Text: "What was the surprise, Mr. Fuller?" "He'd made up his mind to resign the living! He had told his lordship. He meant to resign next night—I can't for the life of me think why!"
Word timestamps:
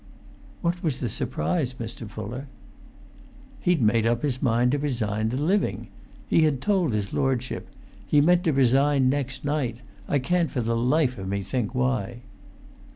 "What 0.61 0.81
was 0.81 0.99
the 0.99 1.09
surprise, 1.09 1.75
Mr. 1.75 2.09
Fuller?" 2.09 2.47
"He'd 3.59 3.83
made 3.83 4.07
up 4.07 4.23
his 4.23 4.41
mind 4.41 4.71
to 4.71 4.79
resign 4.79 5.29
the 5.29 5.37
living! 5.37 5.89
He 6.27 6.41
had 6.41 6.59
told 6.59 6.91
his 6.91 7.13
lordship. 7.13 7.67
He 8.07 8.19
meant 8.19 8.43
to 8.45 8.51
resign 8.51 9.09
next 9.11 9.45
night—I 9.45 10.17
can't 10.17 10.49
for 10.49 10.61
the 10.61 10.75
life 10.75 11.19
of 11.19 11.27
me 11.27 11.43
think 11.43 11.75
why!" 11.75 12.23